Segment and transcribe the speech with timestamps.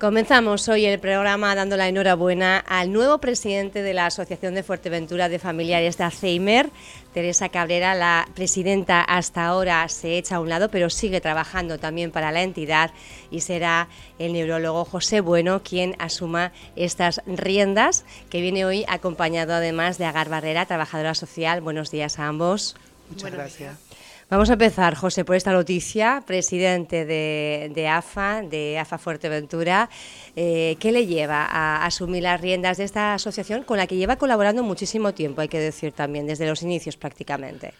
[0.00, 5.28] Comenzamos hoy el programa dando la enhorabuena al nuevo presidente de la Asociación de Fuerteventura
[5.28, 6.70] de Familiares de Alzheimer,
[7.12, 12.12] Teresa Cabrera, la presidenta hasta ahora se echa a un lado, pero sigue trabajando también
[12.12, 12.92] para la entidad
[13.30, 13.88] y será
[14.18, 20.30] el neurólogo José Bueno quien asuma estas riendas, que viene hoy acompañado además de Agar
[20.30, 21.60] Barrera, trabajadora social.
[21.60, 22.74] Buenos días a ambos.
[23.10, 23.89] Muchas gracias.
[24.30, 26.22] Vamos a empezar, José, por esta noticia.
[26.24, 29.90] Presidente de, AFA, de AFA Fuerteventura,
[30.36, 34.14] eh, ¿qué le lleva a asumir las riendas de esta asociación con la que lleva
[34.14, 37.74] colaborando muchísimo tiempo, hay que decir también, desde los inicios prácticamente?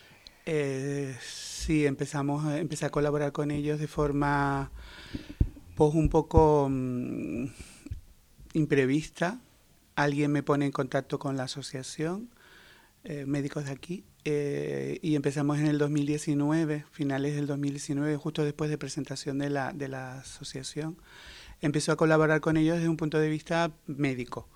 [0.45, 4.73] Eh, sí, empezamos, empecé a colaborar con ellos de forma
[5.77, 7.45] pues un poco mm,
[8.55, 9.39] imprevista.
[9.95, 12.29] Alguien me pone en contacto con la asociación,
[13.05, 18.69] eh, médicos de aquí, eh, y empezamos en el 2019, finales del 2019, justo después
[18.69, 20.99] de presentación de la, de la asociación.
[21.63, 24.49] Empezó a colaborar con ellos desde un punto de vista médico,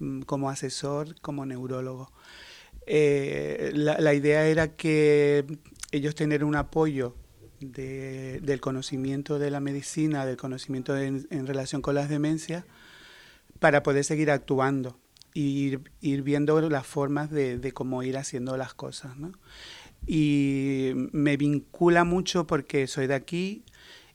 [0.00, 2.10] mm, como asesor, como neurólogo.
[2.86, 5.46] Eh, la, idea era que
[5.92, 7.14] ellos tener un apoyo
[7.60, 12.64] del conocimiento de la medicina, del conocimiento en relación con las demencias,
[13.60, 14.98] para poder seguir actuando
[15.36, 19.16] ir, ir viendo las formas de, cómo ir haciendo las cosas.
[19.16, 19.32] ¿no?
[20.06, 23.64] Y me vincula mucho porque soy de aquí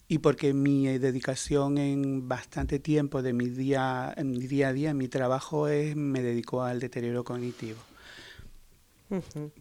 [0.07, 4.89] y porque mi dedicación en bastante tiempo de mi día, en mi día a día,
[4.89, 7.79] en mi trabajo, es, me dedico al deterioro cognitivo.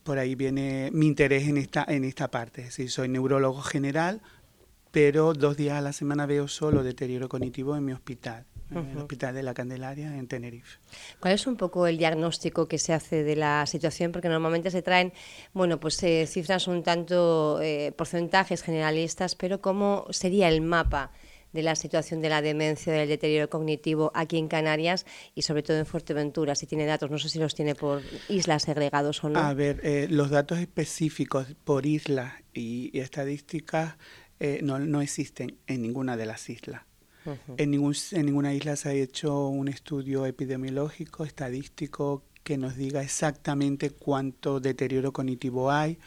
[0.04, 2.62] Por ahí viene mi interés en esta, en esta parte.
[2.62, 4.22] Es decir, soy neurólogo general,
[4.92, 8.98] pero dos días a la semana veo solo deterioro cognitivo en mi hospital en el
[8.98, 10.78] Hospital de la Candelaria en Tenerife.
[11.18, 14.12] ¿Cuál es un poco el diagnóstico que se hace de la situación?
[14.12, 15.12] Porque normalmente se traen,
[15.52, 21.12] bueno, pues eh, cifras un tanto, eh, porcentajes generalistas, pero ¿cómo sería el mapa?
[21.52, 25.78] de la situación de la demencia, del deterioro cognitivo aquí en Canarias y sobre todo
[25.78, 29.40] en Fuerteventura, si tiene datos, no sé si los tiene por islas segregados o no.
[29.40, 33.96] A ver, eh, los datos específicos por islas y, estadísticas
[34.62, 36.82] no, no existen en ninguna de las islas
[37.56, 43.02] en, ningún, en ninguna isla se ha hecho un estudio epidemiológico, estadístico, que nos diga
[43.02, 45.98] exactamente cuánto deterioro cognitivo hay,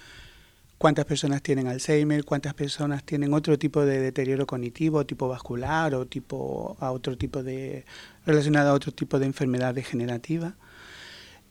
[0.78, 6.06] cuántas personas tienen Alzheimer, cuántas personas tienen otro tipo de deterioro cognitivo, tipo vascular o
[6.06, 7.86] tipo a otro tipo de
[8.26, 10.56] relacionado a otro tipo de enfermedad degenerativa.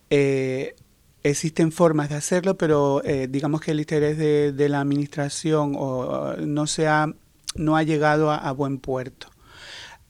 [0.09, 0.75] Eh,
[1.23, 6.67] existen formas de hacerlo, pero eh, digamos que el interés de, la administración o, no
[6.67, 7.07] se ha,
[7.55, 9.32] no ha llegado a buen puerto.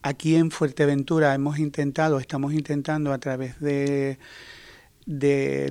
[0.05, 4.19] Aquí en Fuerteventura hemos intentado, estamos intentando a través de,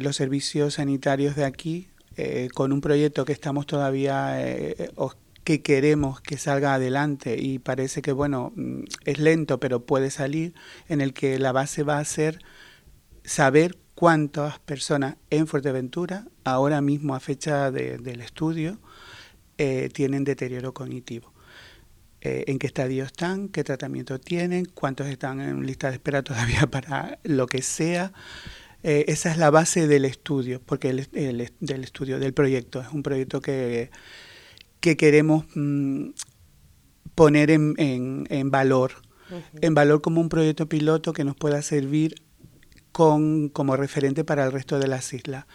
[0.00, 4.91] los servicios sanitarios de aquí, eh, con un proyecto que estamos todavía, eh,
[5.44, 10.54] que queremos que salga adelante y parece que, bueno, mm, es lento, pero puede salir,
[10.88, 12.38] en el que la base va a ser
[13.25, 18.78] saber cuántas personas en Fuerteventura, ahora mismo a fecha del estudio,
[19.59, 21.31] eh, tienen deterioro cognitivo.
[22.25, 26.69] Eh, en qué estadio están, qué tratamiento tienen, cuántos están en lista de espera todavía
[26.69, 28.12] para lo que sea.
[28.84, 31.09] Eh, esa es la base del estudio, porque el,
[31.59, 33.91] del estudio, del proyecto, es un proyecto que,
[34.78, 36.11] que queremos mm,
[37.16, 38.93] poner en, en, valor,
[39.61, 42.15] en valor como un proyecto piloto que nos pueda servir
[42.93, 45.47] con, como referente para el resto de las islas.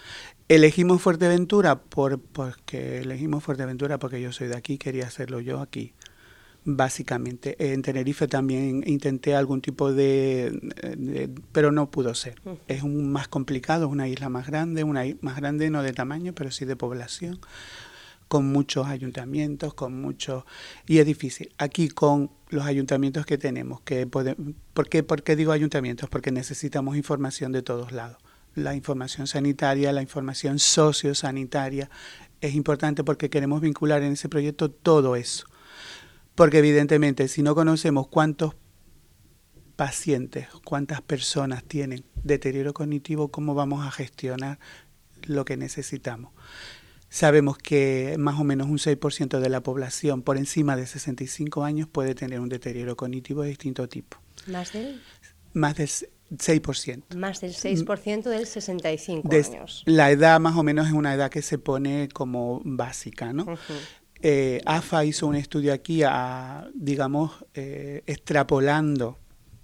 [0.50, 5.94] Elegimos Fuerteventura por, porque elegimos Fuerteventura porque yo soy de aquí, quería hacerlo yo aquí
[6.68, 7.56] básicamente.
[7.74, 12.42] En Tenerife también intenté algún tipo de, pero no pudo ser.
[12.68, 16.34] Es un más complicado, es una isla más grande, una más grande no de tamaño,
[16.34, 17.40] pero sí de población,
[18.28, 20.44] con muchos ayuntamientos, con muchos
[20.86, 21.54] y es difícil.
[21.58, 26.10] Aquí con los ayuntamientos que tenemos, que ¿por, qué, ¿por qué digo ayuntamientos?
[26.10, 28.18] Porque necesitamos información de todos lados.
[28.56, 31.90] La información sanitaria, la información sociosanitaria
[32.42, 35.48] es importante porque queremos vincular en ese proyecto todo eso
[36.38, 38.54] porque evidentemente si no conocemos cuántos
[39.76, 44.60] pacientes, cuántas personas tienen deterioro cognitivo, ¿cómo vamos a gestionar
[45.24, 46.32] lo que necesitamos?
[47.10, 51.88] Sabemos que más o menos un 6% de la población por encima de 65 años
[51.88, 54.20] puede tener un deterioro cognitivo de distinto tipo.
[54.46, 55.02] ¿Más del?
[55.54, 57.16] Más del 6%.
[57.16, 59.84] Más del 6% del 65 años.
[59.88, 63.58] La edad más o menos es una edad que se pone como básica, ¿no?
[64.22, 69.18] Eh, AFA hizo un estudio aquí, a, digamos, eh, extrapolando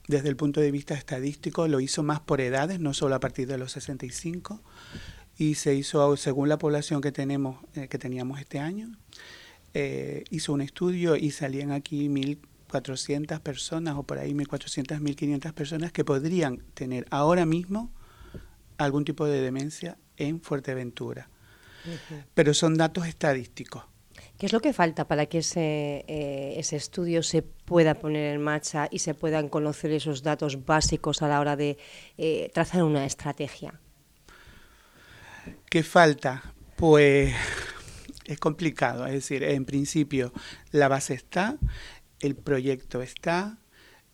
[0.08, 3.48] desde el punto de vista estadístico, lo hizo más por edades, no solo a partir
[3.48, 4.62] de los 65,
[5.38, 8.98] y se hizo según la población que tenemos, eh, que teníamos este año,
[10.30, 12.40] hizo un estudio y salían aquí mil,
[12.74, 17.92] 1.400 personas o por ahí 1.400, 1.500 personas que podrían tener ahora mismo
[18.78, 21.30] algún tipo de demencia en Fuerteventura.
[22.34, 23.84] Pero son datos estadísticos.
[24.44, 28.42] ¿Qué es lo que falta para que ese, eh, ese estudio se pueda poner en
[28.42, 31.78] marcha y se puedan conocer esos datos básicos a la hora de
[32.18, 33.80] eh, trazar una estrategia?
[35.70, 36.44] ¿Qué falta?
[36.76, 37.34] Pues
[38.26, 40.34] es complicado, es decir, en principio
[40.72, 41.58] la base está,
[42.20, 43.60] el proyecto está,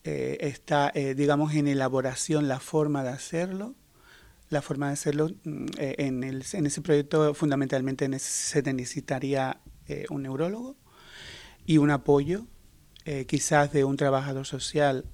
[0.04, 3.74] eh, está, digamos, en elaboración la forma de hacerlo,
[4.50, 9.60] la forma de hacerlo mm, en, el, en, ese proyecto fundamentalmente se necesitaría
[9.90, 10.76] eh, un neurólogo
[11.66, 12.46] y un apoyo,
[13.06, 15.06] eh, quizás de un trabajador social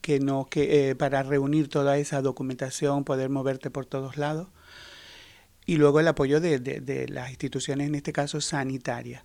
[0.00, 4.48] que no que eh, para reunir toda esa documentación, poder moverte por todos lados
[5.66, 9.24] y luego el apoyo de, de, las instituciones, en este caso sanitarias.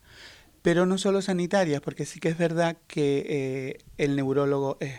[0.62, 4.96] Pero no solo sanitarias, porque sí que es verdad que el neurólogo es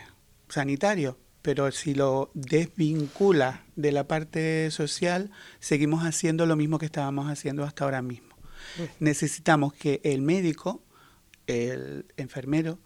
[0.48, 5.30] sanitario, pero si lo desvincula de la parte social,
[5.60, 8.29] seguimos haciendo lo mismo que estábamos haciendo hasta ahora mismo.
[8.98, 10.82] Necesitamos que el médico,
[11.46, 12.78] el enfermero,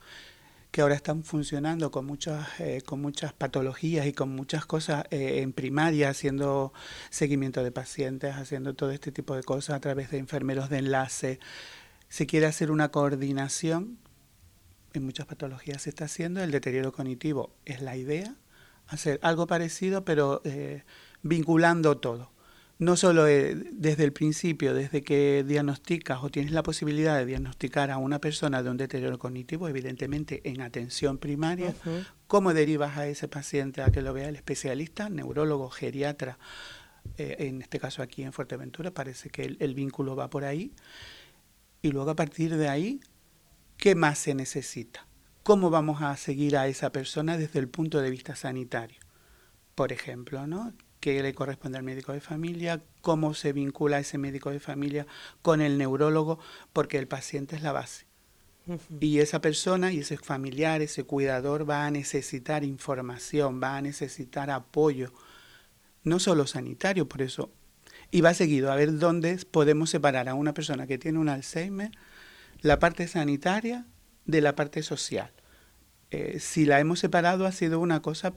[0.74, 5.40] que ahora están funcionando con muchas, eh, con muchas patologías y con muchas cosas eh,
[5.40, 6.72] en primaria, haciendo
[7.10, 11.38] seguimiento de pacientes, haciendo todo este tipo de cosas a través de enfermeros de enlace.
[12.08, 13.98] Se quiere hacer una coordinación,
[14.94, 18.34] en muchas patologías se está haciendo, el deterioro cognitivo es la idea,
[18.88, 20.82] hacer algo parecido pero eh,
[21.22, 22.33] vinculando todo
[22.84, 27.90] no solo eh, desde el principio, desde que diagnosticas o tienes la posibilidad de diagnosticar
[27.90, 31.74] a una persona de un deterioro cognitivo, evidentemente en atención primaria,
[32.26, 36.38] cómo derivas a ese paciente a que lo vea el especialista, neurólogo, geriatra,
[37.16, 40.72] eh, en este caso aquí en Fuerteventura, parece que el, el vínculo va por ahí,
[41.82, 43.00] y luego a partir de ahí,
[43.76, 45.06] ¿qué más se necesita?
[45.42, 49.00] ¿Cómo vamos a seguir a esa persona desde el punto de vista sanitario?
[49.74, 50.72] Por ejemplo, ¿no?
[51.04, 55.06] Qué le corresponde al médico de familia, cómo se vincula ese médico de familia
[55.42, 56.38] con el neurólogo,
[56.72, 58.06] porque el paciente es la base.
[59.00, 64.50] Y esa persona y ese familiar, ese cuidador va a necesitar información, va a necesitar
[64.50, 65.12] apoyo,
[66.04, 67.52] no solo sanitario, por eso.
[68.10, 71.90] Y va seguido a ver dónde podemos separar a una persona que tiene un Alzheimer,
[72.62, 73.84] la parte sanitaria
[74.24, 75.32] de la parte social.
[76.10, 78.32] Eh, si la hemos separado ha sido una cosa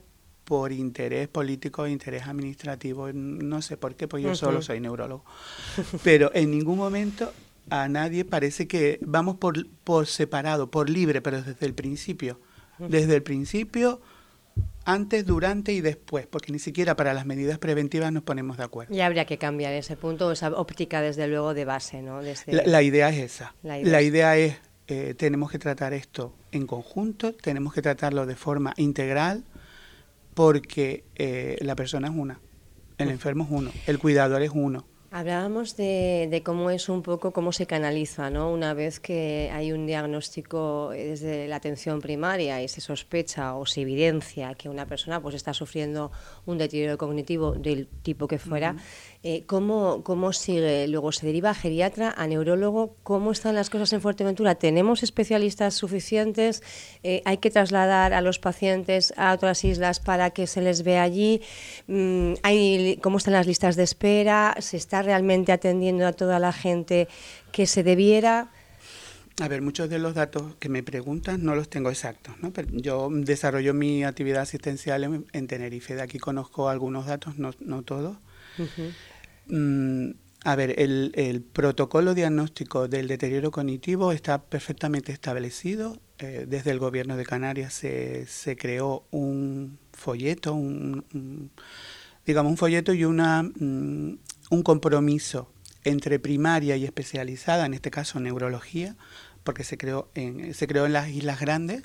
[0.48, 5.22] por interés político, interés administrativo, no sé por qué, pues yo solo soy neurólogo.
[6.02, 7.30] Pero en ningún momento
[7.68, 12.40] a nadie parece que vamos por, por separado, por libre, pero desde el principio.
[12.78, 14.00] Desde el principio,
[14.86, 18.94] antes, durante y después, porque ni siquiera para las medidas preventivas nos ponemos de acuerdo.
[18.94, 22.22] Y habría que cambiar ese punto, esa óptica desde luego de base, ¿no?
[22.46, 23.54] La, idea es esa.
[23.62, 24.56] La idea, es,
[24.86, 29.44] eh, tenemos que tratar esto en conjunto, tenemos que tratarlo de forma integral,
[30.38, 32.40] porque eh, la persona es una,
[32.96, 34.84] el enfermo es uno, el cuidador es uno.
[35.10, 38.52] Hablábamos de, cómo es un poco, cómo se canaliza, ¿no?
[38.52, 43.80] Una vez que hay un diagnóstico desde la atención primaria y se sospecha o se
[43.80, 46.12] evidencia que una persona pues está sufriendo
[46.46, 48.76] un deterioro cognitivo del tipo que fuera,
[49.30, 50.88] eh, ¿cómo, ¿cómo, sigue?
[50.88, 52.96] Luego se deriva a geriatra, a neurólogo.
[53.02, 54.54] ¿Cómo están las cosas en Fuerteventura?
[54.54, 56.62] ¿Tenemos especialistas suficientes?
[57.02, 61.02] Eh, ¿Hay que trasladar a los pacientes a otras islas para que se les vea
[61.02, 61.42] allí?
[61.88, 64.56] Mm, ¿Hay, ¿Cómo están las listas de espera?
[64.60, 67.06] ¿Se está realmente atendiendo a toda la gente
[67.52, 68.48] que se debiera?
[69.42, 72.50] A ver, muchos de los datos que me preguntan no los tengo exactos, ¿no?
[72.50, 75.96] Pero yo desarrollo mi actividad asistencial en, Tenerife.
[75.96, 78.16] De aquí conozco algunos datos, no, no todos.
[79.48, 80.10] Mm,
[80.44, 86.00] a ver, el, protocolo diagnóstico del deterioro cognitivo está perfectamente establecido.
[86.18, 91.50] Eh, desde el gobierno de Canarias se, se creó un folleto, un,
[92.26, 94.18] digamos un folleto y una, mm,
[94.50, 95.52] un compromiso
[95.84, 98.96] entre primaria y especializada, en este caso neurología,
[99.44, 101.82] porque se creó en, se creó en las Islas Grandes.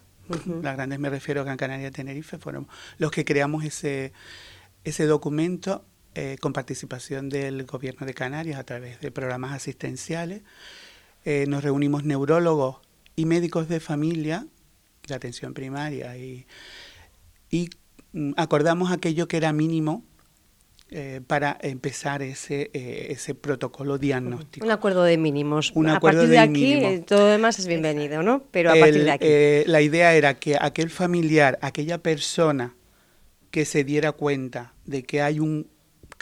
[0.62, 2.68] Las grandes me refiero a Gran Canaria y Tenerife, fueron
[2.98, 4.14] los que creamos ese,
[4.86, 10.44] ese documento eh, con participación del Gobierno de Canarias a través de programas asistenciales.
[11.26, 12.78] Eh, nos reunimos neurólogos
[13.16, 14.46] y médicos de familia,
[15.08, 16.46] de atención primaria, y,
[17.50, 17.70] y
[18.12, 20.04] mm, acordamos aquello que era mínimo
[20.92, 24.66] eh, para empezar ese, ese protocolo diagnóstico.
[24.66, 25.72] Un acuerdo de mínimos.
[25.74, 28.44] Un a partir de, aquí todo lo demás es bienvenido, ¿no?
[28.52, 29.72] Pero a partir de aquí.
[29.72, 32.76] la idea era que aquel familiar, aquella persona
[33.50, 35.73] que se diera cuenta de que hay un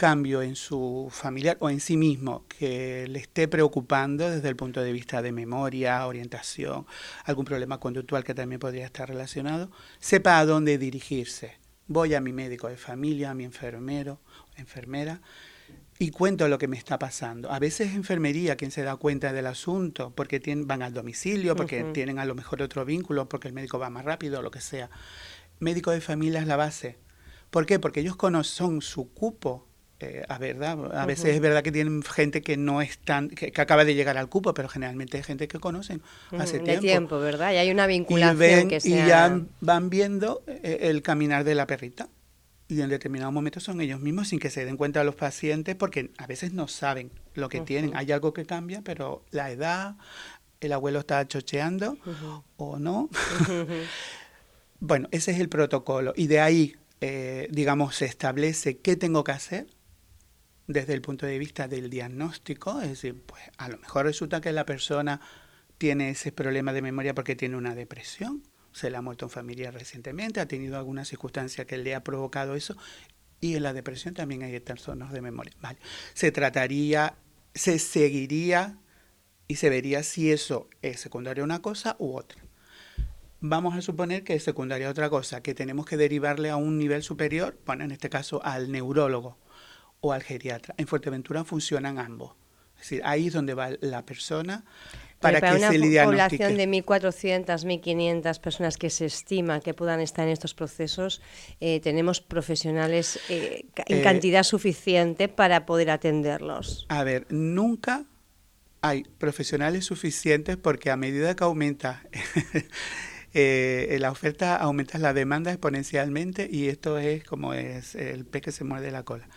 [0.02, 4.82] cambio en su familiar o en sí mismo que le esté preocupando desde el punto
[4.82, 6.86] de vista de memoria, orientación,
[7.24, 11.56] algún problema conductual que también podría estar relacionado, sepa a dónde dirigirse.
[11.86, 14.18] Voy a mi médico de familia, a mi enfermero,
[14.56, 15.20] enfermera,
[16.00, 17.52] y cuento lo que me está pasando.
[17.52, 21.54] A veces es enfermería quien se da cuenta del asunto, porque tienen, van al domicilio,
[21.54, 24.60] porque tienen a lo mejor otro vínculo, porque el médico va más rápido, lo que
[24.60, 24.90] sea.
[25.60, 26.98] Médico de familia es la base.
[27.50, 27.78] ¿Por qué?
[27.78, 29.68] Porque ellos conocen su cupo.
[30.02, 33.84] Eh, a, verdad, a veces es verdad que tienen gente que no están, que, acaba
[33.84, 36.02] de llegar al cupo, pero generalmente hay gente que conocen
[36.36, 36.80] hace tiempo.
[36.80, 37.52] tiempo, ¿verdad?
[37.52, 42.08] Y hay una vinculación y Y ya van viendo eh, el caminar de la perrita
[42.66, 46.10] y en determinados momentos son ellos mismos sin que se den cuenta los pacientes porque
[46.18, 47.94] a veces no saben lo que tienen.
[47.94, 49.94] Hay algo que cambia, pero la edad,
[50.60, 51.96] el abuelo está chocheando
[52.56, 53.08] o no.
[54.80, 59.30] bueno, ese es el protocolo y de ahí, eh, digamos, se establece qué tengo que
[59.30, 59.68] hacer
[60.72, 64.52] desde el punto de vista del diagnóstico, es decir, pues a lo mejor resulta que
[64.52, 65.20] la persona
[65.78, 69.72] tiene ese problema de memoria porque tiene una depresión se le ha muerto un familiar
[69.74, 72.76] recientemente, ha tenido alguna circunstancia que le ha provocado eso,
[73.40, 75.52] y en la depresión también hay trastornos de memoria.
[75.60, 75.78] Vale.
[76.14, 77.16] Se trataría,
[77.54, 78.78] se seguiría
[79.48, 82.40] y se vería si eso es secundario a una cosa u otra.
[83.40, 86.78] Vamos a suponer que es secundaria a otra cosa, que tenemos que derivarle a un
[86.78, 89.36] nivel superior, bueno, en este caso al neurólogo
[90.02, 90.74] o al geriatra.
[90.76, 92.32] En Fuerteventura funcionan ambos.
[92.76, 94.64] Es decir, ahí es donde va la persona
[95.20, 100.26] para, que una se población de 1.400, 1.500 personas que se estima que puedan estar
[100.26, 101.22] en estos procesos,
[101.60, 106.86] eh, tenemos profesionales eh, en eh, cantidad suficiente para poder atenderlos.
[106.88, 108.04] A ver, nunca
[108.80, 112.02] hay profesionales suficientes porque a medida que aumenta
[113.34, 118.64] la oferta, aumenta la demanda exponencialmente y esto es como es el pez que se
[118.64, 119.28] muerde la cola.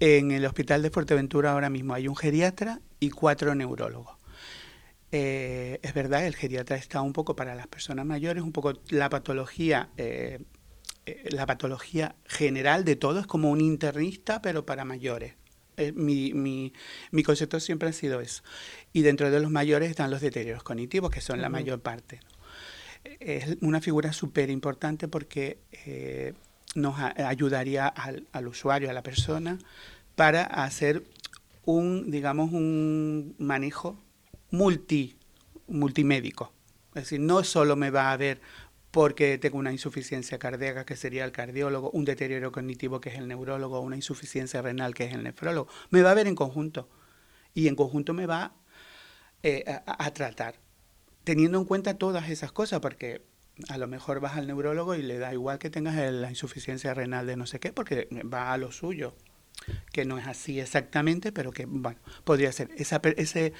[0.00, 4.22] En el hospital de Fuerteventura ahora mismo hay un geriatra y cuatro neurólogos
[5.14, 9.10] eh, es verdad, el geriatra está un poco para las personas mayores, un poco la
[9.10, 10.40] patología, eh,
[11.04, 15.34] eh, la patología general de todo es como un internista, pero para mayores.
[15.94, 16.72] Mi, mi,
[17.10, 18.42] mi, concepto siempre ha sido eso.
[18.92, 22.20] Y dentro de los mayores están los deterioros cognitivos, que son la mayor parte.
[23.04, 25.58] Es una figura súper importante porque
[26.74, 29.58] nos ayudaría al, al usuario, a la persona,
[30.14, 31.04] para hacer
[31.64, 33.98] un, digamos, un manejo
[34.50, 35.16] multi,
[35.66, 36.52] multimédico.
[36.94, 38.40] Es decir, no solo me va a ver
[38.90, 43.26] porque tengo una insuficiencia cardíaca, que sería el cardiólogo, un deterioro cognitivo, que es el
[43.26, 45.68] neurólogo, una insuficiencia renal, que es el nefrólogo.
[45.88, 46.88] Me va a ver en conjunto.
[47.54, 48.52] Y en conjunto me va
[49.42, 50.56] eh, a, tratar,
[51.24, 53.22] teniendo en cuenta todas esas cosas, porque
[53.68, 57.26] a lo mejor vas al neurólogo y le da igual que tengas la insuficiencia renal
[57.26, 59.14] de no sé qué, porque va a lo suyo,
[59.92, 62.70] que no es así exactamente, pero que, bueno, podría ser.
[62.76, 63.52] Esa, ese,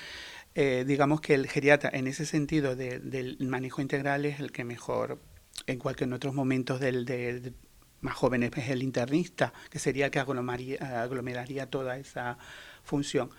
[0.54, 5.20] eh, digamos que el geriatra en ese sentido del manejo integral es el que mejor,
[5.66, 7.54] en cualquier en otros momentos del,
[8.00, 12.38] más jóvenes es el internista, que sería el que aglomeraría, toda esa
[12.82, 13.30] función.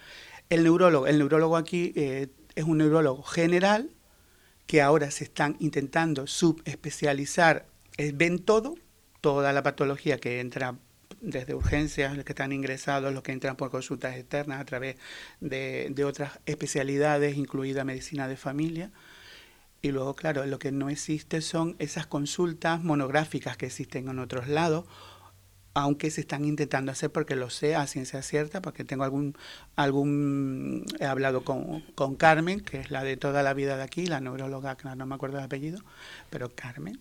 [0.49, 3.89] El neurólogo, el neurólogo aquí eh, es un neurólogo general
[4.67, 7.65] que ahora se están intentando subespecializar,
[8.13, 8.75] ven todo,
[9.21, 10.75] toda la patología que entra
[11.23, 14.97] desde urgencias, los que están ingresados, los que entran por consultas externas a través
[15.39, 18.91] de, otras especialidades, incluida medicina de familia.
[19.81, 24.47] Y luego, claro, lo que no existe son esas consultas monográficas que existen en otros
[24.47, 24.85] lados,
[25.73, 29.35] aunque se están intentando hacer porque lo sé a ciencia cierta, porque tengo algún,
[29.75, 34.05] algún he hablado con, con Carmen, que es la de toda la vida de aquí,
[34.05, 35.79] la neuróloga, no me acuerdo el apellido,
[36.29, 36.99] pero Carmen,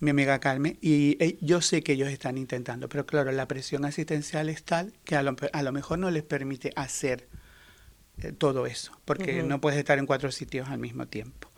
[0.00, 3.84] mi amiga Carmen, y eh, yo sé que ellos están intentando, pero claro, la presión
[3.84, 7.26] asistencial es tal que a lo, a lo mejor no les permite hacer
[8.18, 11.50] eh, todo eso, porque no puedes estar en cuatro sitios al mismo tiempo.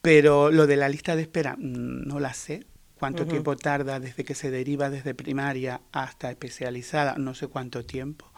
[0.00, 2.64] Pero lo de la lista de espera, mm, no la sé.
[2.98, 7.16] ¿Cuánto tiempo tarda desde que se deriva desde primaria hasta especializada?
[7.18, 8.30] No sé cuánto tiempo.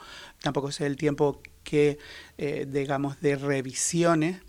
[0.42, 1.98] Tampoco sé el tiempo que,
[2.38, 4.40] eh, digamos, de revisiones.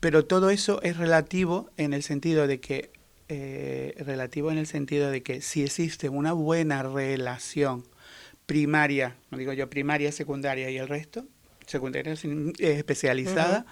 [0.00, 2.92] Pero todo eso es relativo en el sentido de que
[3.30, 7.84] eh, relativo en el sentido de que si existe una buena relación
[8.46, 11.26] primaria, no digo yo primaria, secundaria y el resto,
[11.66, 13.66] secundaria eh, especializada,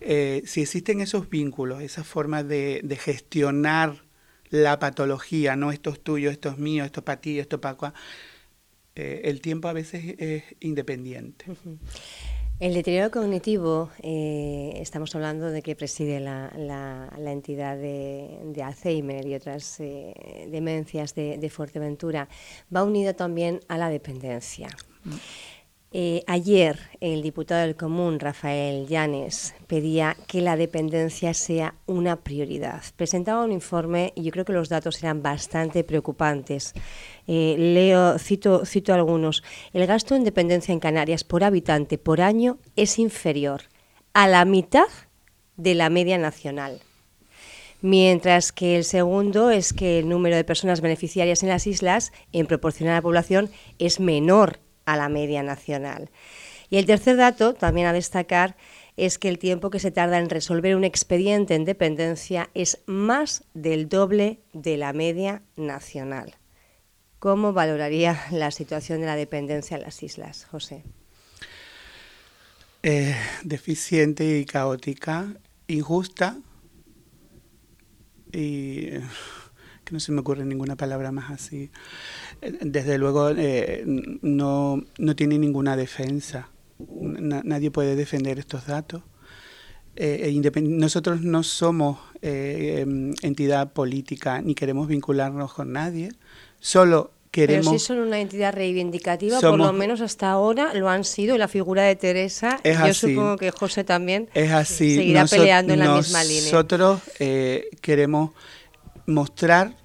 [0.00, 4.04] eh, si existen esos vínculos, esa forma de, gestionar
[4.50, 7.60] la patología, no esto es tuyo, esto es mío, esto es para ti, esto es
[7.60, 7.94] para acá,
[8.94, 11.46] el tiempo a veces es independiente.
[12.60, 16.52] El deterioro cognitivo, eh, estamos hablando de que preside la,
[17.26, 22.28] entidad de, Alzheimer y otras eh, demencias de, Fuerteventura,
[22.74, 24.68] va unido también a la dependencia.
[25.96, 32.82] Eh, ayer el diputado del Común, Rafael Llanes, pedía que la dependencia sea una prioridad.
[32.96, 36.72] Presentaba un informe y yo creo que los datos eran bastante preocupantes.
[37.28, 39.44] Eh, leo, cito, cito algunos.
[39.72, 43.62] El gasto en dependencia en Canarias por habitante por año es inferior
[44.14, 44.88] a la mitad
[45.56, 46.80] de la media nacional
[47.82, 52.46] mientras que el segundo es que el número de personas beneficiarias en las islas, en
[52.46, 56.10] proporción a la población, es menor a la media nacional.
[56.70, 58.56] Y el tercer dato, también a destacar,
[58.96, 63.44] es que el tiempo que se tarda en resolver un expediente en dependencia es más
[63.54, 66.34] del doble de la media nacional.
[67.18, 70.84] ¿Cómo valoraría la situación de la dependencia en las islas, José?
[72.82, 75.28] Eh, deficiente y caótica,
[75.66, 76.36] injusta
[78.30, 78.88] y
[79.84, 81.70] que no se me ocurre ninguna palabra más así.
[82.60, 86.48] Desde luego eh, no, no, tiene ninguna defensa.
[86.78, 89.02] nadie puede defender estos datos.
[89.96, 96.08] Eh, e nosotros no somos eh, em, entidad política ni queremos vincularnos con nadie.
[96.58, 97.66] Solo queremos.
[97.66, 101.38] Pero si son una entidad reivindicativa, por lo menos hasta ahora lo han sido.
[101.38, 104.96] La figura de Teresa, yo supongo que José también es así.
[104.96, 106.44] seguirá peleando en la misma línea.
[106.44, 107.00] Nosotros
[107.80, 108.30] queremos
[109.06, 109.76] mostrar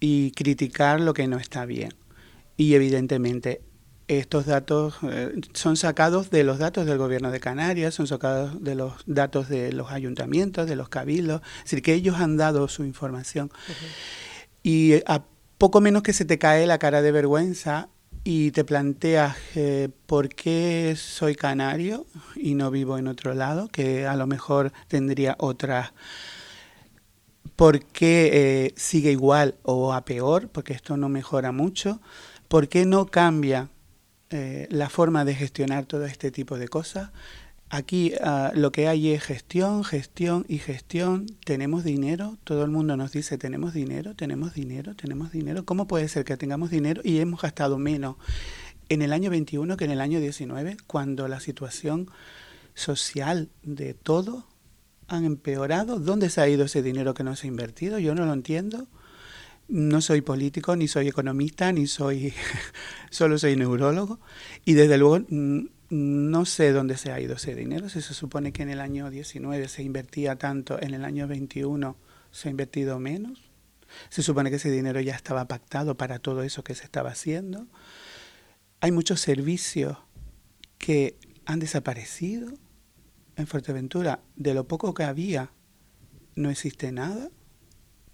[0.00, 1.94] y criticar lo que no está bien.
[2.56, 3.62] Y evidentemente
[4.08, 8.74] estos datos eh, son sacados de los datos del gobierno de Canarias, son sacados de
[8.74, 12.84] los datos de los ayuntamientos, de los cabildos, es decir, que ellos han dado su
[12.84, 13.50] información.
[14.62, 15.24] Y a
[15.58, 17.88] poco menos que se te cae la cara de vergüenza
[18.22, 24.06] y te planteas eh, por qué soy canario y no vivo en otro lado, que
[24.06, 25.92] a lo mejor tendría otras
[27.54, 30.48] ¿Por qué eh, sigue igual o a peor?
[30.48, 32.00] Porque esto no mejora mucho.
[32.48, 33.68] ¿Por qué no cambia
[34.30, 37.10] eh, la forma de gestionar todo este tipo de cosas?
[37.68, 41.26] Aquí ah, lo que hay es gestión, gestión y gestión.
[41.44, 45.64] Tenemos dinero, todo el mundo nos dice tenemos dinero, tenemos dinero, tenemos dinero.
[45.64, 48.16] ¿Cómo puede ser que tengamos dinero y hemos gastado menos
[48.88, 52.08] en el año 21 que en el año 19, cuando la situación
[52.74, 54.44] social de todo
[55.08, 55.98] han empeorado.
[55.98, 57.98] ¿Dónde se ha ido ese dinero que no se ha invertido?
[57.98, 58.86] Yo no lo entiendo.
[59.68, 62.32] No soy político, ni soy economista, ni soy,
[63.10, 64.20] solo soy neurólogo.
[64.64, 65.24] Y desde luego
[65.88, 67.88] no sé dónde se ha ido ese dinero.
[67.88, 71.96] Si se supone que en el año 19 se invertía tanto, en el año 21
[72.30, 73.50] se ha invertido menos.
[74.08, 77.66] Se supone que ese dinero ya estaba pactado para todo eso que se estaba haciendo.
[78.80, 79.96] Hay muchos servicios
[80.78, 82.52] que han desaparecido
[83.36, 85.50] en Fuerteventura, de lo poco que había,
[86.34, 87.30] no existe nada,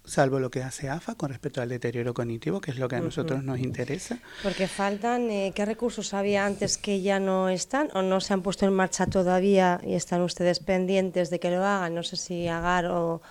[0.05, 2.99] salvo lo que hace AFA con respecto al deterioro cognitivo, que es lo que a
[2.99, 4.19] nosotros nos interesa.
[4.41, 8.41] Porque faltan, eh, ¿qué recursos había antes que ya no están o no se han
[8.41, 11.95] puesto en marcha todavía y están ustedes pendientes de que lo hagan?
[11.95, 13.21] No sé si Agar o,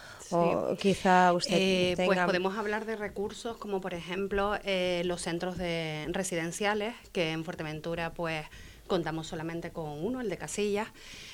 [0.78, 6.06] quizá usted eh, Pues podemos hablar de recursos como, por ejemplo, eh, los centros de
[6.08, 8.46] residenciales, que en Fuerteventura, pues
[8.92, 10.86] contamos solamente con uno, el de Casillas.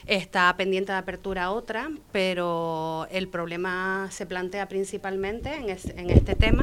[0.06, 6.62] Está pendiente de apertura otra, pero el problema se plantea principalmente en, en este tema,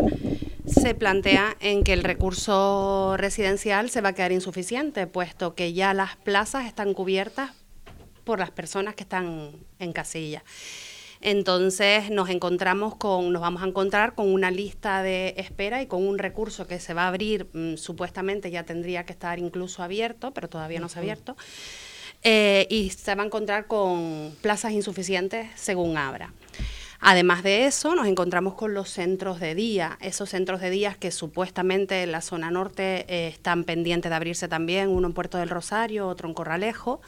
[0.65, 5.93] se plantea en que el recurso residencial se va a quedar insuficiente, puesto que ya
[5.93, 7.51] las plazas están cubiertas
[8.23, 10.43] por las personas que están en Casillas.
[11.27, 16.07] Entonces nos encontramos con, nos vamos a encontrar con una lista de espera y con
[16.07, 20.35] un recurso que se va a abrir, mm, supuestamente ya tendría que estar incluso abierto,
[20.35, 21.35] pero todavía no se ha abierto.
[22.21, 26.31] Eh, y se va a encontrar con plazas insuficientes según Abra.
[26.99, 31.09] Además de eso, nos encontramos con los centros de día, esos centros de día que
[31.09, 35.49] supuestamente en la zona norte eh, están pendientes de abrirse también, uno en Puerto del
[35.49, 37.01] Rosario, otro en Corralejo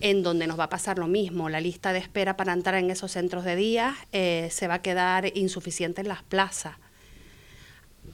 [0.00, 1.48] en donde nos va a pasar lo mismo.
[1.48, 4.82] La lista de espera para entrar en esos centros de día eh, se va a
[4.82, 6.76] quedar insuficiente en las plazas.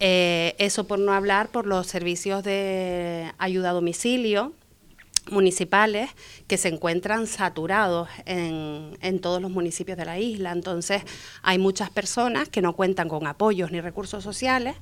[0.01, 4.53] Eh, eso por no hablar por los servicios de ayuda a domicilio
[5.31, 6.11] municipales
[6.46, 10.53] que se encuentran saturados en, en, todos los municipios de la isla.
[10.53, 11.03] Entonces
[11.42, 14.77] hay muchas personas que no cuentan con apoyos ni recursos sociales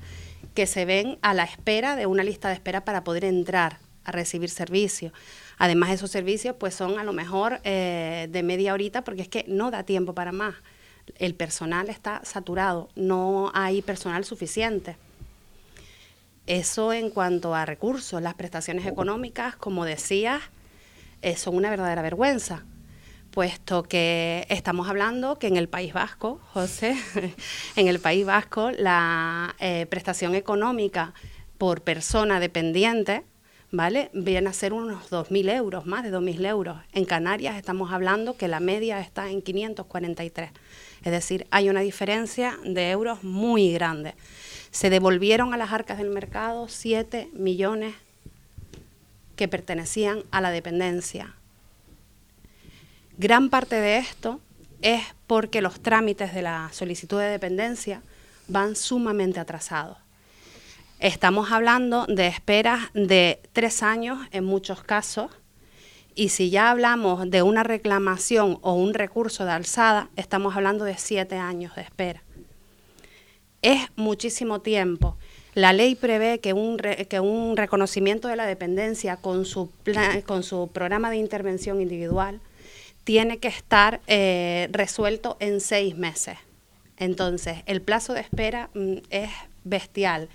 [0.54, 4.12] que se ven a la espera de una lista de espera para poder entrar a
[4.12, 5.12] recibir servicios.
[5.58, 9.44] Además, esos servicios pues son a lo mejor eh, de media horita porque es que
[9.48, 10.54] no da tiempo para más.
[11.18, 14.96] El personal está saturado, no hay personal suficiente.
[16.46, 20.42] Eso en cuanto a recursos, las prestaciones económicas, como decías,
[21.22, 22.64] eh, son una verdadera vergüenza,
[23.30, 26.96] puesto que estamos hablando que en el País Vasco, José,
[27.76, 31.14] en el País Vasco la eh, prestación económica
[31.56, 33.24] por persona dependiente
[33.74, 34.08] ¿vale?
[34.12, 36.78] Viene a ser unos 2.000 euros, más de 2.000 euros.
[36.92, 40.50] En Canarias estamos hablando que la media está en 543.
[41.02, 44.14] Es decir, hay una diferencia de euros muy grande.
[44.70, 47.94] Se devolvieron a las arcas del mercado 7 millones
[49.34, 51.34] que pertenecían a la dependencia.
[53.18, 54.40] Gran parte de esto
[54.82, 58.02] es porque los trámites de la solicitud de dependencia
[58.46, 60.03] van sumamente atrasados.
[61.00, 65.30] Estamos hablando de esperas de tres años en muchos casos
[66.14, 70.96] y si ya hablamos de una reclamación o un recurso de alzada, estamos hablando de
[70.96, 72.22] siete años de espera.
[73.62, 75.16] Es muchísimo tiempo.
[75.54, 79.70] La ley prevé que un, que un reconocimiento de la dependencia con su,
[80.26, 82.40] con su programa de intervención individual
[83.02, 86.38] tiene que estar eh, resuelto en seis meses.
[86.96, 89.30] Entonces, el plazo de espera mm, es
[89.64, 90.28] bestial.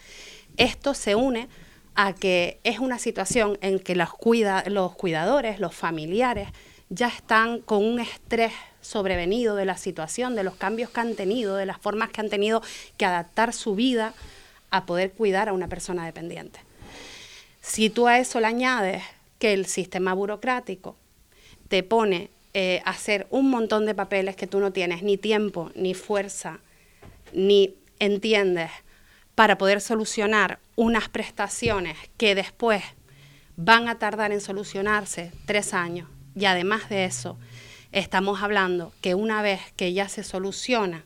[0.59, 1.47] Esto se une
[1.95, 6.49] a que es una situación en que los, cuida, los cuidadores, los familiares,
[6.89, 11.55] ya están con un estrés sobrevenido de la situación, de los cambios que han tenido,
[11.55, 12.61] de las formas que han tenido
[12.97, 14.13] que adaptar su vida
[14.69, 16.59] a poder cuidar a una persona dependiente.
[17.61, 19.01] Si tú a eso le añades
[19.37, 20.97] que el sistema burocrático
[21.69, 25.71] te pone eh, a hacer un montón de papeles que tú no tienes ni tiempo,
[25.75, 26.59] ni fuerza,
[27.31, 28.71] ni entiendes
[29.39, 32.83] para poder solucionar unas prestaciones que después
[33.55, 36.09] van a tardar en solucionarse tres años.
[36.35, 37.37] Y además de eso,
[37.93, 41.05] estamos hablando que una vez que ya se soluciona,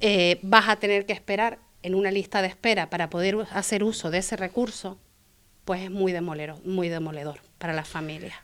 [0.00, 4.10] eh, vas a tener que esperar en una lista de espera para poder hacer uso
[4.10, 4.98] de ese recurso,
[5.64, 8.34] pues es muy demoledor, muy demoledor para las familias.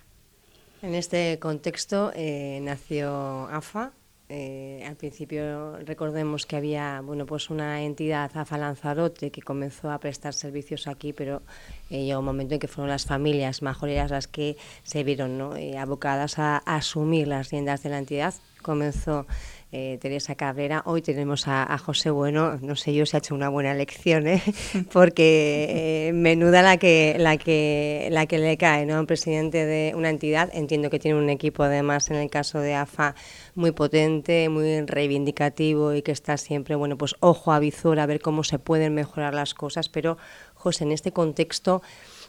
[0.81, 3.91] En este contexto eh, nació AFA,
[4.33, 9.99] eh, al principio recordemos que había bueno pues una entidad AFA Lanzarote que comenzó a
[9.99, 11.43] prestar servicios aquí, pero
[11.91, 15.57] eh, llegó un momento en que fueron las familias majoreras las que se vieron ¿no?
[15.57, 18.33] Eh, abocadas a, asumir las riendas de la entidad.
[18.63, 19.27] Comenzó
[19.73, 20.83] eh, Teresa Cabrera.
[20.85, 22.59] Hoy tenemos a, José Bueno.
[22.61, 24.43] No sé yo si ha hecho una buena elección, ¿eh?
[24.93, 28.99] porque eh, menuda la que, la, que, la que le cae, ¿no?
[28.99, 30.51] Un presidente de una entidad.
[30.53, 33.15] Entiendo que tiene un equipo, además, en el caso de AFA,
[33.55, 38.21] muy potente, muy reivindicativo y que está siempre, bueno, pues ojo a visor a ver
[38.21, 39.89] cómo se pueden mejorar las cosas.
[39.89, 40.19] Pero,
[40.55, 41.81] José, en este contexto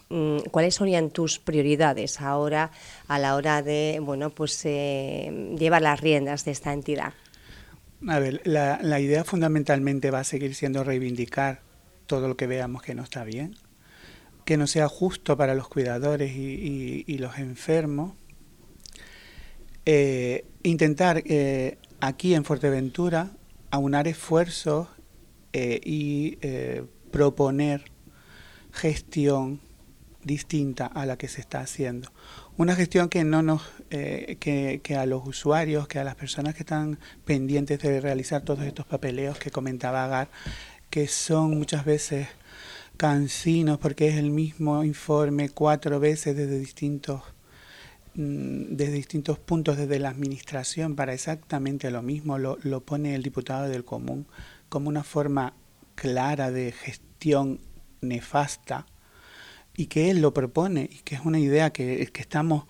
[0.10, 2.70] mm, ¿cuáles serían tus prioridades ahora
[3.08, 7.14] a la hora de bueno pues llevar las riendas de esta entidad?
[8.08, 11.62] A ver, la, idea fundamentalmente va a seguir siendo reivindicar
[12.08, 13.56] todo lo que veamos que no está bien,
[14.44, 18.14] que no sea justo para los cuidadores y, los enfermos.
[19.86, 23.32] Eh, intentar eh, aquí en Fuerteventura
[23.70, 24.88] aunar esfuerzos
[25.54, 26.38] eh, y
[27.12, 27.84] proponer
[28.72, 29.60] gestión
[30.24, 32.12] distinta a la que se está haciendo.
[32.58, 36.64] Una gestión que no nos, eh, que, a los usuarios, que a las personas que
[36.64, 40.30] están pendientes de realizar todos estos papeleos que comentaba Agar,
[40.90, 42.28] que son muchas veces
[42.98, 47.24] cansinos porque es el mismo informe cuatro veces desde distintos
[48.14, 53.24] mm, desde distintos puntos desde la administración para exactamente lo mismo lo, lo pone el
[53.24, 54.28] diputado del común
[54.70, 55.56] como una forma
[55.96, 57.60] clara de gestión
[58.02, 58.86] nefasta
[59.76, 62.66] y que él lo propone y que es una idea que, que estamos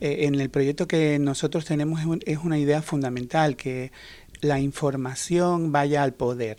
[0.00, 3.92] eh, en el proyecto que nosotros tenemos es, una idea fundamental que
[4.40, 6.58] la información vaya al poder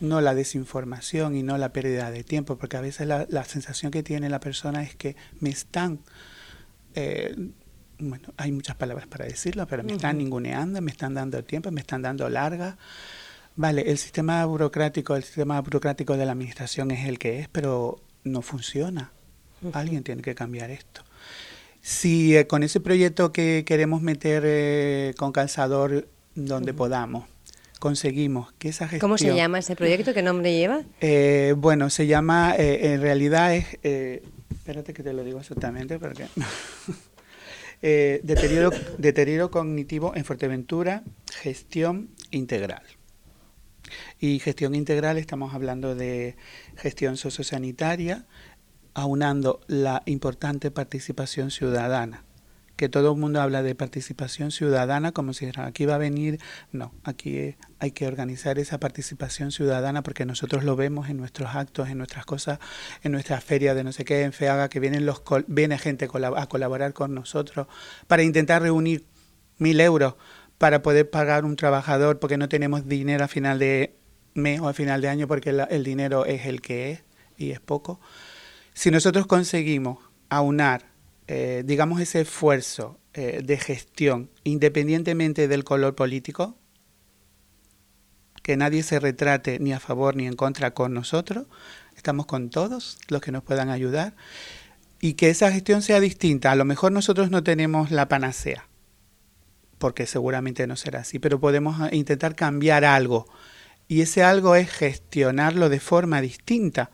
[0.00, 3.92] no la desinformación y no la pérdida de tiempo porque a veces la, la sensación
[3.92, 6.00] que tiene la persona es que me están
[6.94, 7.34] eh,
[7.98, 11.80] bueno, hay muchas palabras para decirlo, pero me están ninguneando, me están dando tiempo, me
[11.80, 12.76] están dando larga.
[13.54, 18.00] Vale, el sistema burocrático, el sistema burocrático de la administración es el que es, pero
[18.24, 19.12] no funciona.
[19.72, 21.02] Alguien tiene que cambiar esto.
[21.80, 27.26] Si eh, con ese proyecto que queremos meter eh, con calzador donde podamos,
[27.78, 29.00] conseguimos que esa gestión...
[29.00, 30.14] ¿Cómo se llama ese proyecto?
[30.14, 30.82] ¿Qué nombre lleva?
[31.00, 33.66] Eh, bueno, se llama, en realidad es...
[33.82, 36.26] espérate que te lo digo exactamente porque...
[38.22, 41.02] deterioro, deterioro cognitivo en Fuerteventura,
[41.40, 42.82] gestión integral.
[44.18, 46.36] Y gestión integral estamos hablando de
[46.76, 48.26] gestión sociosanitaria,
[48.94, 52.24] aunando la importante participación ciudadana.
[52.76, 56.40] Que todo el mundo habla de participación ciudadana como si aquí va a venir,
[56.72, 61.90] no, aquí hay que organizar esa participación ciudadana porque nosotros lo vemos en nuestros actos,
[61.90, 62.58] en nuestras cosas,
[63.02, 66.46] en nuestras ferias de no sé qué, en FEAGA, que vienen los viene gente a
[66.46, 67.68] colaborar con nosotros
[68.08, 69.04] para intentar reunir
[69.58, 70.14] mil euros
[70.62, 73.96] para poder pagar un trabajador porque no tenemos dinero a final de
[74.34, 77.02] mes o a final de año porque el dinero es el que es
[77.36, 77.98] y es poco.
[78.72, 79.98] Si nosotros conseguimos
[80.28, 80.84] aunar,
[81.26, 86.56] eh, digamos, ese esfuerzo eh, de gestión, independientemente del color político,
[88.44, 91.46] que nadie se retrate ni a favor ni en contra con nosotros,
[91.96, 94.14] estamos con todos los que nos puedan ayudar,
[95.00, 96.52] y que esa gestión sea distinta.
[96.52, 98.68] A lo mejor nosotros no tenemos la panacea,
[99.82, 103.26] porque seguramente no será así, pero podemos ah, intentar cambiar algo,
[103.88, 106.92] y ese algo es gestionarlo de forma distinta.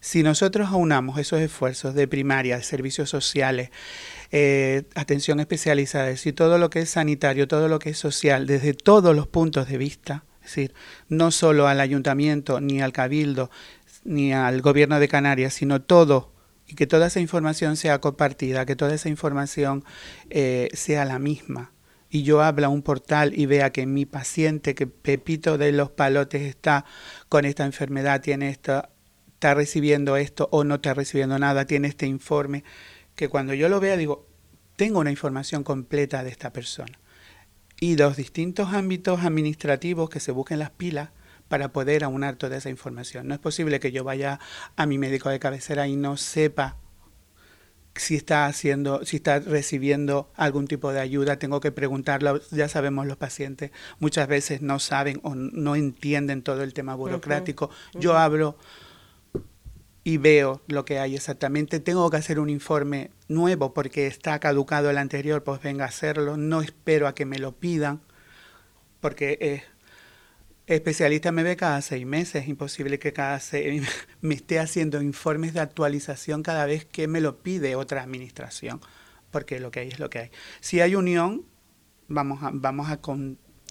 [0.00, 3.70] Si nosotros aunamos esos esfuerzos de primaria, de servicios sociales,
[4.32, 8.74] eh, atención especializada, y todo lo que es sanitario, todo lo que es social, desde
[8.74, 10.74] todos los puntos de vista, es decir,
[11.08, 13.50] no solo al ayuntamiento, ni al cabildo,
[14.04, 16.34] ni al gobierno de Canarias, sino todo,
[16.66, 19.86] y que toda esa información sea compartida, que toda esa información
[20.28, 21.72] eh, sea la misma.
[22.16, 26.40] Y yo habla un portal y vea que mi paciente, que Pepito de los Palotes
[26.40, 26.86] está
[27.28, 28.88] con esta enfermedad, tiene esto,
[29.34, 32.64] está recibiendo esto o no está recibiendo nada, tiene este informe
[33.16, 34.26] que cuando yo lo vea digo,
[34.76, 36.98] tengo una información completa de esta persona.
[37.80, 41.10] Y los distintos ámbitos administrativos que se busquen las pilas
[41.48, 43.28] para poder aunar toda esa información.
[43.28, 44.40] No es posible que yo vaya
[44.74, 46.78] a mi médico de cabecera y no sepa
[47.98, 52.40] si está haciendo, si está recibiendo algún tipo de ayuda, tengo que preguntarlo.
[52.50, 57.70] Ya sabemos los pacientes muchas veces no saben o no entienden todo el tema burocrático.
[57.94, 58.56] Yo hablo
[60.04, 61.80] y veo lo que hay exactamente.
[61.80, 66.36] Tengo que hacer un informe nuevo porque está caducado el anterior, pues venga a hacerlo.
[66.36, 68.00] No espero a que me lo pidan,
[69.00, 69.64] porque eh,
[70.66, 72.42] especialista me ve cada seis meses.
[72.42, 73.82] Es imposible que cada seis,
[74.20, 78.80] me esté haciendo informes de actualización cada vez que me lo pide otra administración,
[79.30, 80.30] porque lo que hay es lo que hay.
[80.60, 81.44] Si hay unión,
[82.08, 83.00] vamos a, vamos a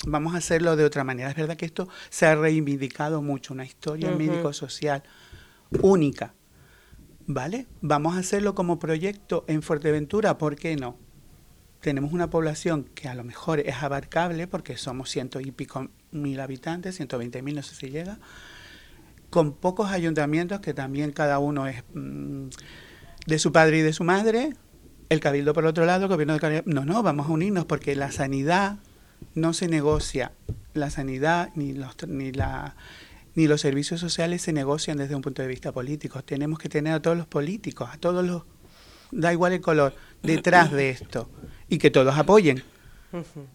[0.05, 1.29] vamos a hacerlo de otra manera.
[1.29, 5.03] Es verdad que esto se ha reivindicado mucho, una historia médico-social
[5.81, 6.33] única.
[7.27, 7.65] ¿Vale?
[7.81, 10.95] Vamos a hacerlo como proyecto en Fuerteventura, ¿por qué no?
[11.79, 16.39] Tenemos una población que a lo mejor es abarcable porque somos ciento y pico mil
[16.39, 18.17] habitantes, 120 mil, no sé si llega,
[19.29, 22.47] con pocos ayuntamientos que también cada uno es mm,
[23.27, 24.53] de su padre y de su madre,
[25.09, 28.11] el cabildo por otro lado, el gobierno de No, no, vamos a unirnos porque la
[28.11, 28.77] sanidad
[29.33, 30.31] no se negocia.
[30.73, 32.75] La sanidad ni, los, ni la
[33.35, 36.23] ni los servicios sociales se negocian desde un punto de vista político.
[36.23, 38.43] Tenemos que tener a todos los políticos, a todos los,
[39.11, 41.29] da igual el color, detrás de esto
[41.67, 42.63] y que todos apoyen.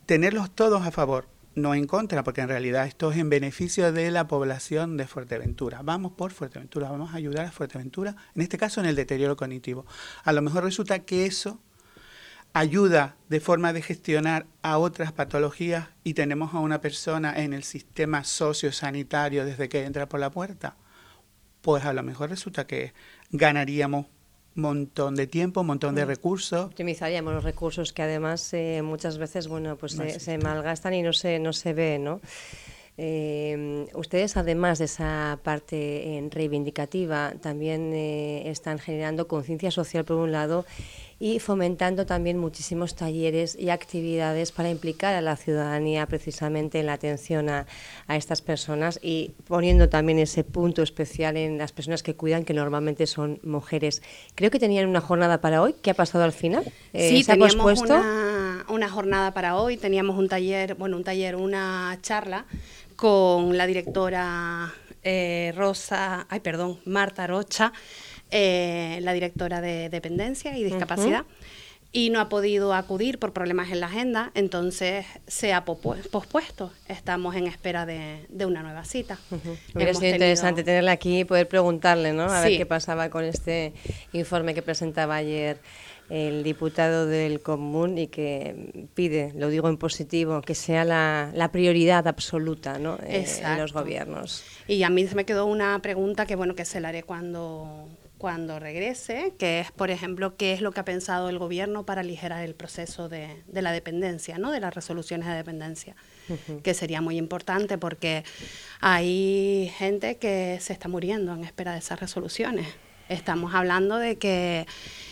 [0.07, 4.10] Tenerlos todos a favor, no en contra, porque en realidad esto es en beneficio de
[4.10, 5.80] la población de Fuerteventura.
[5.82, 9.86] Vamos por Fuerteventura, vamos a ayudar a Fuerteventura, en este caso en el deterioro cognitivo.
[10.24, 11.60] A lo mejor resulta que eso
[12.52, 17.62] ayuda de forma de gestionar a otras patologías y tenemos a una persona en el
[17.62, 20.76] sistema sociosanitario desde que entra por la puerta,
[21.60, 22.92] pues a lo mejor resulta que
[23.30, 24.06] ganaríamos
[24.61, 26.66] montón de tiempo, un montón de recursos.
[26.66, 31.38] Optimizaríamos los recursos que además eh, muchas veces bueno pues se, malgastan y no se,
[31.38, 32.20] no se ve, ¿no?
[33.03, 40.33] Eh, ustedes, además de esa parte eh, reivindicativa, también están generando conciencia social, por un
[40.33, 40.66] lado,
[41.22, 46.94] y fomentando también muchísimos talleres y actividades para implicar a la ciudadanía precisamente en la
[46.94, 47.66] atención a,
[48.09, 53.06] estas personas y poniendo también ese punto especial en las personas que cuidan, que normalmente
[53.06, 54.02] son mujeres.
[54.35, 55.74] Creo que tenían una jornada para hoy.
[55.83, 56.64] ¿Qué ha pasado al final?
[56.94, 59.76] Eh, sí, teníamos una, una jornada para hoy.
[59.76, 62.46] Teníamos un taller, bueno, un taller, una charla
[62.96, 67.72] con la directora eh, Rosa, ay, perdón, Marta Rocha
[68.31, 71.25] eh, la directora de dependencia y discapacidad.
[71.93, 76.71] Y no ha podido acudir por problemas en la agenda, entonces se ha pospuesto.
[76.87, 79.19] Estamos en espera de, una nueva cita.
[79.75, 82.25] Hubiera sido interesante tenerla aquí y poder preguntarle, ¿no?
[82.25, 83.73] A ver qué pasaba con este
[84.12, 85.59] informe que presentaba ayer
[86.11, 92.07] el diputado del Común y que pide, lo digo en positivo, que sea la, prioridad
[92.07, 92.99] absoluta ¿no?
[93.05, 94.45] Eh, en los gobiernos.
[94.66, 97.88] Y a mí se me quedó una pregunta que bueno que se la haré cuando
[98.20, 102.02] cuando regrese, que es, por ejemplo, qué es lo que ha pensado el gobierno para
[102.02, 104.50] aligerar el proceso de, la dependencia, ¿no?
[104.50, 105.96] de las resoluciones de dependencia,
[106.62, 108.24] que sería muy importante porque
[108.83, 112.68] hay gente que se está muriendo en espera de esas resoluciones.
[113.09, 114.66] Estamos hablando de que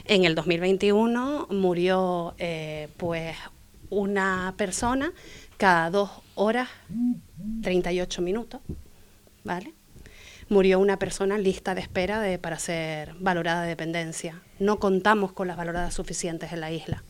[0.04, 3.38] en el 2021 murió eh, pues
[3.88, 5.14] una persona
[5.56, 6.68] cada dos horas
[7.62, 8.60] 38 minutos,
[9.44, 9.77] ¿vale?
[10.48, 14.42] Murió una persona lista de espera de, para ser valorada de dependencia.
[14.58, 17.02] No contamos con las valoradas suficientes en la isla.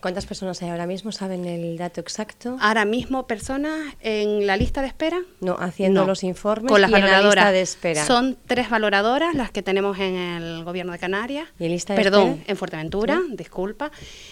[0.00, 1.12] ¿Cuántas personas hay ahora mismo?
[1.12, 2.56] ¿Saben el dato exacto?
[2.60, 5.18] Ahora mismo personas en la lista de espera.
[5.40, 7.22] No, haciendo los informes con las y valoradoras.
[7.22, 8.04] en la lista de espera.
[8.04, 11.48] Son tres valoradoras las que tenemos en el gobierno de Canarias.
[11.58, 12.44] ¿Y en lista de Perdón, espera?
[12.50, 13.90] en Fuerteventura, disculpa.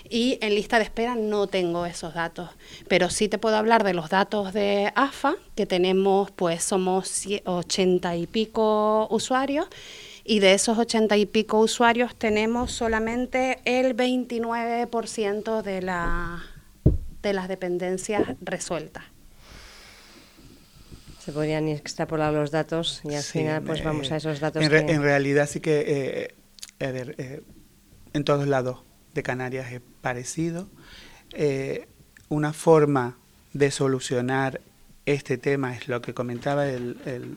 [0.08, 2.50] Y en lista de espera no tengo esos datos.
[2.88, 7.42] Pero sí te puedo hablar de los datos de AFA, que tenemos, pues somos cie-
[7.46, 9.66] ochenta y pico usuarios
[10.24, 16.42] y de esos ochenta y pico usuarios tenemos solamente el 29% de, la,
[17.22, 19.04] de las dependencias resueltas.
[21.24, 24.62] Se podrían extrapolar los datos y al Sí, final pues eh, vamos a esos datos
[24.62, 25.84] En, re- que- en realidad sí que
[26.78, 27.42] eh, a ver, eh,
[28.12, 28.82] en todos lados
[29.14, 30.68] de Canarias es parecido.
[31.32, 31.88] Eh,
[32.28, 33.16] una forma
[33.54, 34.60] de solucionar
[35.06, 37.37] este tema es lo que comentaba el, el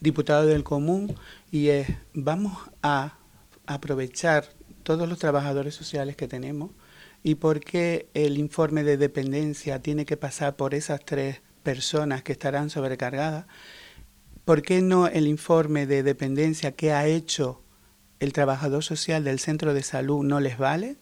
[0.00, 1.14] diputado del común
[1.50, 3.18] y es vamos a
[3.66, 4.48] aprovechar
[4.82, 6.70] todos los trabajadores sociales que tenemos
[7.22, 12.32] y por qué el informe de dependencia tiene que pasar por esas tres personas que
[12.32, 13.46] estarán sobrecargadas
[14.46, 17.64] ¿Por qué no el informe de dependencia que ha hecho
[18.20, 20.98] el trabajador social del centro de salud no les vale?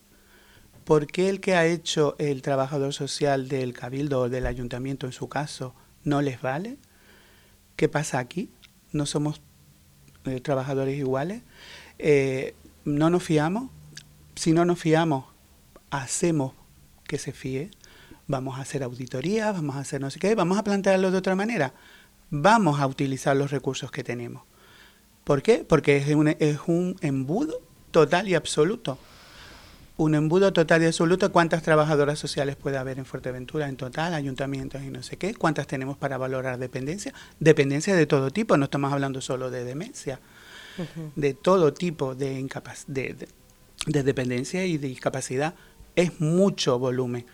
[0.87, 5.13] ¿Por qué el que ha hecho el trabajador social del cabildo o del ayuntamiento en
[5.13, 6.79] su caso no les vale?
[7.77, 8.51] ¿Qué pasa aquí?
[8.95, 9.43] ¿No somos
[10.25, 11.43] eh, trabajadores iguales?
[11.99, 12.55] Eh,
[12.87, 13.71] ¿No nos fiamos?
[14.37, 15.27] Si no nos fiamos,
[15.91, 16.55] hacemos
[17.07, 17.71] que se fíe.
[18.27, 21.35] Vamos a hacer auditorías, vamos a hacer no sé qué, vamos a plantearlo de otra
[21.35, 21.75] manera
[22.43, 24.43] vamos a utilizar los recursos que tenemos.
[25.25, 25.65] ¿Por qué?
[25.67, 28.99] Porque es un, es un embudo total y absoluto.
[29.97, 31.31] Un embudo total y absoluto.
[31.31, 34.15] ¿Cuántas trabajadoras sociales puede haber en Fuerteventura en total?
[34.15, 35.35] Ayuntamientos y no sé qué.
[35.35, 37.15] ¿Cuántas tenemos para valorar dependencia?
[37.39, 40.21] Dependencia de todo tipo, no estamos hablando solo de demencia.
[41.15, 43.29] De todo tipo de, incapac de, de,
[43.87, 45.55] de dependencia y de discapacidad.
[45.95, 47.25] Es mucho volumen.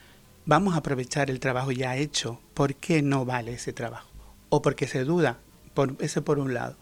[0.44, 2.40] Vamos a aprovechar el trabajo ya hecho.
[2.52, 4.10] ¿Por qué no vale ese trabajo?
[4.50, 5.38] o porque se duda,
[5.72, 6.76] por, ese por un lado.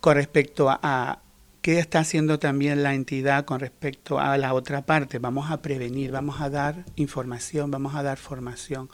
[0.00, 1.18] Con respecto a, a,
[1.62, 6.10] qué está haciendo también la entidad con respecto a la otra parte, vamos a prevenir,
[6.10, 8.88] vamos a dar información, vamos a dar formación.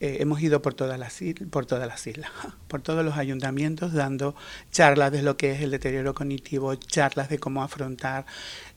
[0.00, 2.30] Eh, hemos ido por todas, las, por todas las islas,
[2.68, 4.36] por todos los ayuntamientos, dando
[4.70, 8.24] charlas de lo que es el deterioro cognitivo, charlas de cómo afrontar,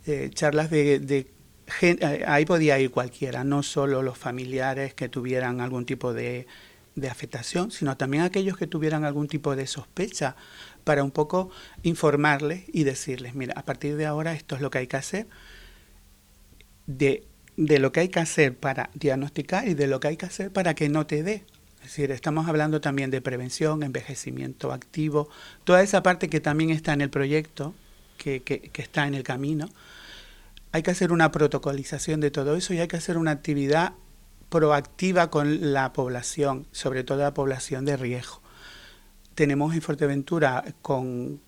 [0.07, 1.27] eh, charlas de, de
[2.27, 6.47] ahí podía ir cualquiera, no solo los familiares que tuvieran algún tipo de
[6.95, 10.35] de afectación, sino también aquellos que tuvieran algún tipo de sospecha
[10.83, 11.49] para un poco
[11.83, 15.27] informarles y decirles, mira, a partir de ahora esto es lo que hay que hacer,
[16.87, 17.25] de,
[17.57, 20.51] de lo que hay que hacer para diagnosticar y de lo que hay que hacer
[20.51, 21.43] para que no te dé.
[21.77, 25.29] Es decir, estamos hablando también de prevención, envejecimiento activo,
[25.63, 27.73] toda esa parte que también está en el proyecto,
[28.17, 29.67] que, que, que está en el camino.
[30.71, 33.93] Hay que hacer una protocolización de todo eso y hay que hacer una actividad
[34.49, 38.41] proactiva con la población, sobre todo la población de riesgo.
[39.41, 41.41] Tenemos en Fuerteventura, con,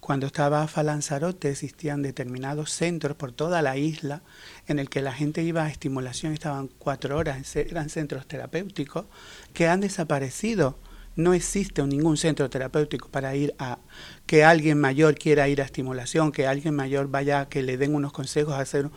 [0.00, 4.22] cuando estaba Falanzarote, existían determinados centros por toda la isla
[4.68, 9.04] en el que la gente iba a estimulación, estaban cuatro horas, eran centros terapéuticos
[9.52, 10.78] que han desaparecido.
[11.14, 13.80] No existe ningún centro terapéutico para ir a
[14.24, 18.14] que alguien mayor quiera ir a estimulación, que alguien mayor vaya, que le den unos
[18.14, 18.88] consejos a hacer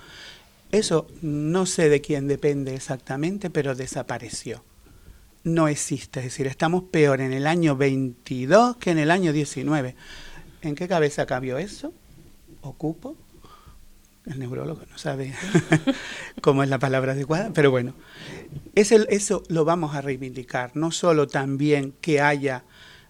[0.71, 4.63] eso no sé de quién depende exactamente, pero desapareció.
[5.43, 9.95] No existe, es decir, estamos peor en el año 22 que en el año 19.
[10.61, 11.93] ¿En qué cabeza cabió eso?
[12.61, 13.17] ¿Ocupo?
[14.25, 15.33] El neurólogo no sabe
[16.41, 17.93] cómo es la palabra adecuada, pero bueno,
[18.73, 22.63] eso, eso lo vamos a reivindicar, no solo también que haya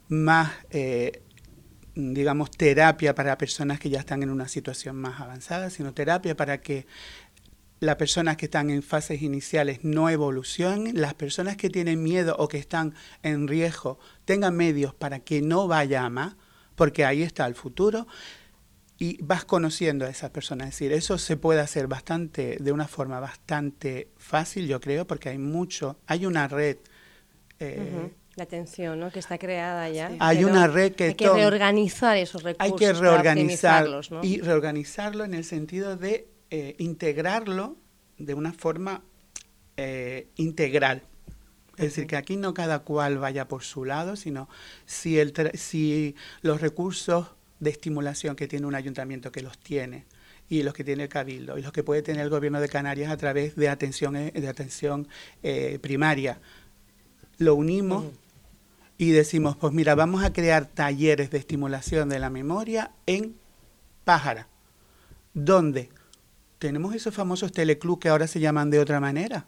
[0.07, 1.21] más, eh,
[1.93, 6.61] digamos, terapia para personas que ya están en una situación más avanzada, sino terapia para
[6.61, 6.87] que
[7.83, 12.47] las personas que están en fases iniciales no evolucionen, las personas que tienen miedo o
[12.47, 16.35] que están en riesgo tengan medios para que no vaya a más,
[16.75, 18.07] porque ahí está el futuro,
[18.97, 20.69] y vas conociendo a esas personas.
[20.69, 25.29] Es decir, eso se puede hacer bastante, de una forma bastante fácil, yo creo, porque
[25.29, 26.77] hay mucho, hay una red.
[27.59, 28.11] Eh, uh -huh.
[28.35, 29.11] La atención, ¿no?
[29.11, 30.09] Que está creada ya.
[30.09, 30.17] Sí.
[30.19, 31.03] Hay una red que...
[31.03, 32.73] Hay que reorganizar esos recursos.
[32.73, 34.23] Hay que reorganizar ¿no?
[34.23, 37.77] y reorganizarlo en el sentido de eh, integrarlo
[38.19, 39.01] de una forma
[39.75, 40.97] eh, integral.
[40.97, 41.81] Es uh -huh.
[41.85, 44.47] decir, que aquí no cada cual vaya por su lado, sino
[44.85, 47.29] si, el si los recursos
[47.59, 50.05] de estimulación que tiene un ayuntamiento, que los tiene,
[50.47, 53.11] y los que tiene el Cabildo, y los que puede tener el Gobierno de Canarias
[53.11, 55.07] a través de atención, de atención
[55.41, 56.39] eh, primaria,
[57.39, 58.17] lo unimos uh -huh.
[58.99, 63.33] y decimos, pues mira, vamos a crear talleres de estimulación de la memoria en
[64.03, 64.47] Pájara,
[65.33, 65.89] donde
[66.63, 69.45] tenemos esos famosos teleclub que ahora se llaman de otra manera.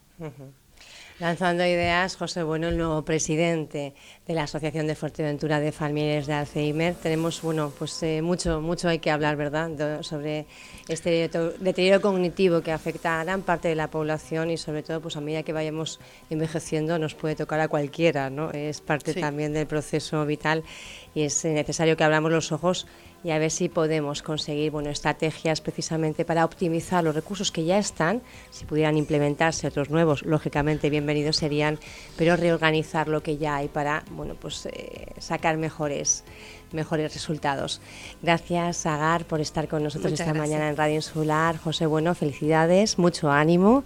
[1.18, 3.94] Lanzando ideas, José Bueno, el nuevo presidente
[4.28, 6.94] de la Asociación de Fuerteventura de Familiares de Alzheimer.
[6.96, 10.46] Tenemos, bueno, pues eh, mucho, mucho hay que hablar, ¿verdad?, sobre
[10.90, 11.30] este
[11.62, 15.22] deterioro cognitivo que afecta a gran parte de la población y sobre todo, pues a
[15.22, 18.52] medida que vayamos envejeciendo nos puede tocar a cualquiera, ¿no?
[18.52, 20.66] Es parte también del proceso vital
[21.14, 22.88] y es necesario que abramos los ojos
[23.26, 27.80] y a ver si podemos conseguir bueno, estrategias precisamente para optimizar los recursos que ya
[27.80, 28.22] están,
[28.52, 31.80] si pudieran implementarse otros nuevos, lógicamente bienvenidos serían,
[32.18, 36.24] pero reorganizar lo que ya hay para bueno, pues, eh, sacar mejores,
[36.72, 37.82] mejores resultados.
[38.22, 41.58] Gracias, Agar, por estar con nosotros esta mañana en Radio Insular.
[41.58, 43.84] José Bueno, felicidades, mucho ánimo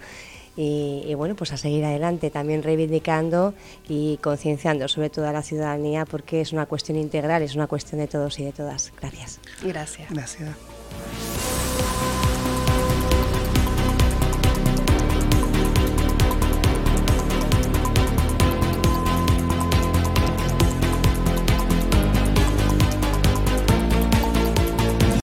[0.62, 3.54] y, bueno, pues a seguir adelante, también reivindicando
[3.88, 8.02] y concienciando sobre todo a la ciudadanía porque es una cuestión integral, es una cuestión
[8.02, 8.92] de todos y de todas.
[9.00, 9.40] Gracias.
[9.64, 10.10] Gracias.
[10.12, 11.69] Gracias.